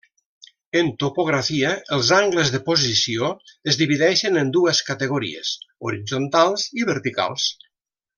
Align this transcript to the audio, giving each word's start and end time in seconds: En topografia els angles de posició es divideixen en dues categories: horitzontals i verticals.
En 0.79 0.87
topografia 1.01 1.73
els 1.97 2.07
angles 2.17 2.53
de 2.55 2.61
posició 2.71 3.29
es 3.73 3.77
divideixen 3.83 4.41
en 4.45 4.49
dues 4.59 4.81
categories: 4.91 5.53
horitzontals 5.91 6.65
i 6.83 6.89
verticals. 6.93 7.47